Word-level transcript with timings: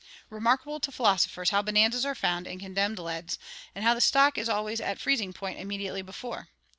Remarkable 0.31 0.79
to 0.79 0.91
philosophers 0.91 1.51
how 1.51 1.61
bonanzas 1.61 2.05
are 2.07 2.15
found 2.15 2.47
in 2.47 2.57
condemned 2.57 2.97
leads, 2.97 3.37
and 3.75 3.83
how 3.83 3.93
the 3.93 4.01
stock 4.01 4.35
is 4.35 4.49
always 4.49 4.81
at 4.81 4.97
freezing 4.99 5.31
point 5.31 5.59
immediately 5.59 6.01
before! 6.01 6.47